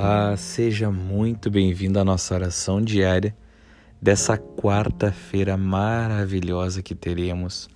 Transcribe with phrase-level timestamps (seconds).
[0.00, 3.36] Olá, seja muito bem-vindo à nossa oração diária
[4.00, 7.68] dessa quarta-feira maravilhosa que teremos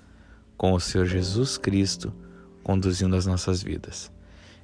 [0.56, 2.14] com o Senhor Jesus Cristo
[2.62, 4.12] conduzindo as nossas vidas.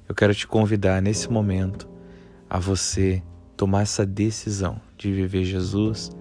[0.07, 1.85] Eu quero te convidar nesse momento
[2.49, 3.21] a você
[3.57, 6.11] tomar essa decisão de viver Jesus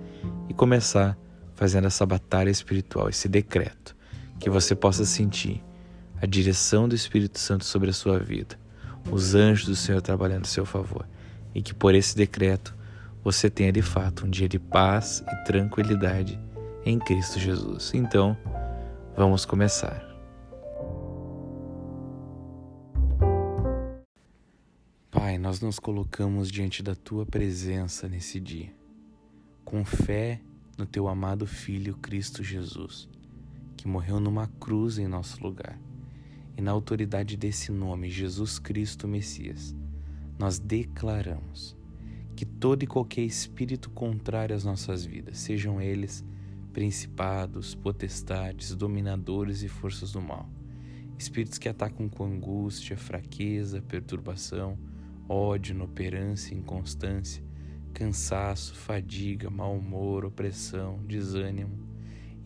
[0.49, 1.17] e começar
[1.55, 3.95] fazendo essa batalha espiritual, esse decreto,
[4.41, 5.63] que você possa sentir
[6.21, 8.59] a direção do Espírito Santo sobre a sua vida,
[9.09, 11.07] os anjos do Senhor trabalhando a seu favor
[11.59, 12.73] e que por esse decreto
[13.25, 16.39] você tenha de fato um dia de paz e tranquilidade
[16.87, 17.93] em Cristo Jesus.
[17.93, 18.39] Então,
[19.17, 20.07] vamos começar.
[25.11, 28.73] Pai, nós nos colocamos diante da tua presença nesse dia,
[29.65, 30.41] com fé
[30.79, 33.09] no teu amado Filho Cristo Jesus,
[33.77, 35.77] que morreu numa cruz em nosso lugar.
[36.57, 39.75] E na autoridade desse nome, Jesus Cristo Messias,
[40.39, 41.77] nós declaramos
[42.37, 46.25] que todo e qualquer espírito contrário às nossas vidas, sejam eles
[46.73, 50.49] principados, potestades, dominadores e forças do mal,
[51.19, 54.79] espíritos que atacam com angústia, fraqueza, perturbação,
[55.29, 57.43] ódio, inoperância, inconstância,
[57.93, 61.77] cansaço, fadiga, mau humor, opressão, desânimo,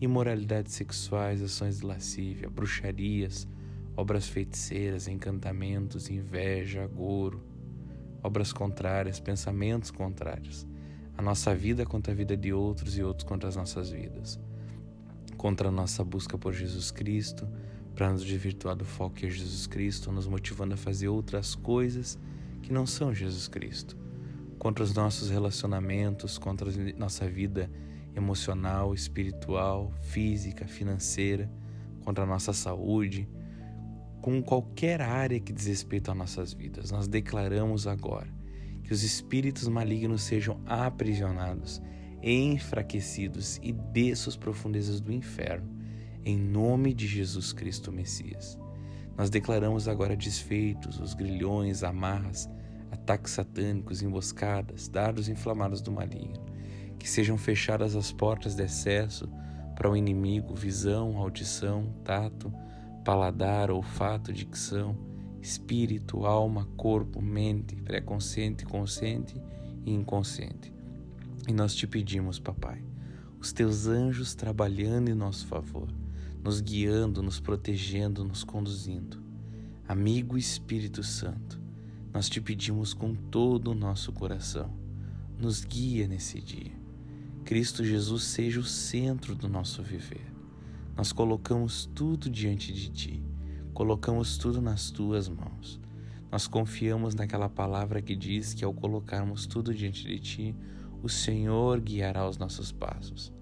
[0.01, 3.47] imoralidades sexuais, ações de lascívia, bruxarias,
[3.95, 7.52] obras feiticeiras, encantamentos, inveja, agouro,
[8.23, 10.65] obras contrárias, pensamentos contrários.
[11.17, 14.39] A nossa vida contra a vida de outros e outros contra as nossas vidas.
[15.37, 17.47] Contra a nossa busca por Jesus Cristo,
[17.93, 22.17] para nos desvirtuar do foco que é Jesus Cristo, nos motivando a fazer outras coisas
[22.61, 23.97] que não são Jesus Cristo.
[24.57, 27.69] Contra os nossos relacionamentos, contra a nossa vida
[28.15, 31.51] emocional, espiritual, física, financeira,
[32.01, 33.27] contra a nossa saúde,
[34.23, 36.91] com qualquer área que diz respeito às nossas vidas.
[36.91, 38.33] Nós declaramos agora
[38.81, 41.81] que os espíritos malignos sejam aprisionados,
[42.21, 45.69] enfraquecidos e desçam as profundezas do inferno,
[46.23, 48.57] em nome de Jesus Cristo Messias.
[49.17, 52.49] Nós declaramos agora desfeitos os grilhões, amarras,
[52.91, 56.45] ataques satânicos, emboscadas, dardos inflamados do maligno,
[56.97, 59.29] que sejam fechadas as portas de acesso
[59.75, 62.53] para o inimigo, visão, audição, tato,
[63.03, 64.97] paladar, olfato, dicção,
[65.41, 69.35] espírito, alma, corpo, mente, pré-consciente, consciente
[69.85, 70.73] e inconsciente.
[71.47, 72.81] E nós te pedimos, papai,
[73.39, 75.89] os teus anjos trabalhando em nosso favor,
[76.41, 79.21] nos guiando, nos protegendo, nos conduzindo.
[79.85, 81.59] Amigo Espírito Santo,
[82.13, 84.71] nós te pedimos com todo o nosso coração,
[85.37, 86.71] nos guia nesse dia.
[87.43, 90.33] Cristo Jesus seja o centro do nosso viver
[90.95, 93.23] nós colocamos tudo diante de Ti,
[93.73, 95.79] colocamos tudo nas Tuas mãos.
[96.31, 100.55] Nós confiamos naquela palavra que diz que ao colocarmos tudo diante de Ti,
[101.01, 103.33] o Senhor guiará os nossos passos.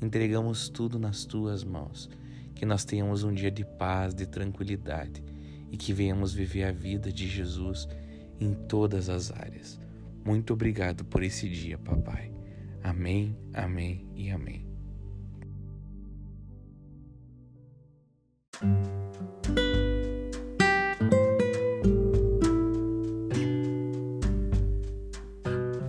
[0.00, 2.08] Entregamos tudo nas Tuas mãos,
[2.54, 5.22] que nós tenhamos um dia de paz, de tranquilidade
[5.70, 7.88] e que venhamos viver a vida de Jesus
[8.40, 9.80] em todas as áreas.
[10.24, 12.32] Muito obrigado por esse dia, papai.
[12.82, 14.71] Amém, amém e amém.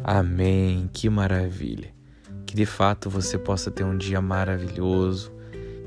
[0.03, 1.89] Amém, que maravilha.
[2.45, 5.31] Que de fato você possa ter um dia maravilhoso,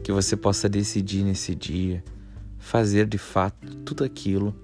[0.03, 2.03] que você possa decidir nesse dia
[2.59, 4.57] fazer de fato tudo aquilo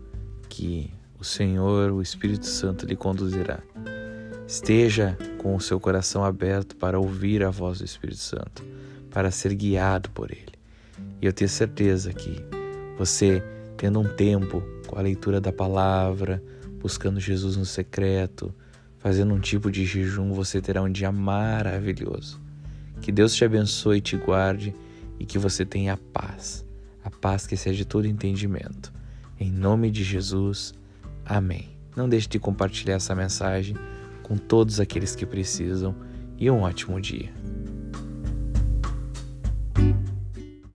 [0.49, 0.91] que
[1.21, 3.61] o Senhor, o Espírito Santo lhe conduzirá.
[4.47, 8.65] Esteja com o seu coração aberto para ouvir a voz do Espírito Santo,
[9.11, 10.55] para ser guiado por ele.
[11.21, 12.45] E eu tenho certeza que
[12.99, 13.43] você,
[13.77, 16.43] tendo um tempo com a leitura da palavra,
[16.81, 18.53] buscando Jesus no secreto,
[19.03, 22.41] fazendo um tipo de jejum, você terá um dia maravilhoso.
[23.01, 24.73] Que Deus te abençoe e te guarde
[25.19, 26.65] e que você tenha paz,
[27.05, 28.93] a paz que excede todo entendimento.
[29.41, 30.73] Em nome de Jesus,
[31.27, 31.69] amém.
[31.97, 33.77] Não deixe de compartilhar essa mensagem
[34.23, 35.97] com todos aqueles que precisam
[36.39, 37.33] e um ótimo dia.